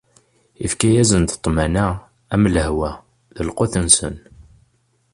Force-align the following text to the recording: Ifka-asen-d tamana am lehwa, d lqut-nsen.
Ifka-asen-d 0.65 1.29
tamana 1.43 1.87
am 2.33 2.43
lehwa, 2.53 2.91
d 3.35 3.37
lqut-nsen. 3.47 4.15